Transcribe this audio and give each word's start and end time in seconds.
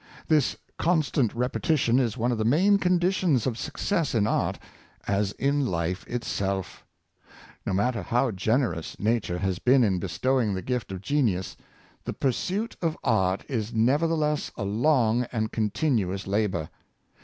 This 0.27 0.55
constant 0.79 1.31
repetition 1.35 1.99
is 1.99 2.17
one 2.17 2.31
of 2.31 2.39
the 2.39 2.43
main 2.43 2.79
conditions 2.79 3.45
of 3.45 3.55
success 3.55 4.15
in 4.15 4.25
art, 4.25 4.57
as 5.07 5.31
in 5.33 5.63
Hfe 5.65 6.07
itself 6.07 6.83
No 7.67 7.73
matter 7.73 8.01
how 8.01 8.31
generous 8.31 8.99
nature 8.99 9.37
has 9.37 9.59
been 9.59 9.83
in 9.83 9.99
bestowing 9.99 10.55
the 10.55 10.63
gift 10.63 10.91
of 10.91 11.01
genius, 11.01 11.55
the 12.03 12.13
pursuit 12.13 12.75
of 12.81 12.97
art 13.03 13.43
is 13.47 13.75
nevertheless 13.75 14.51
a 14.57 14.63
long 14.63 15.25
and 15.31 15.51
continuous 15.51 16.25
labor. 16.25 16.71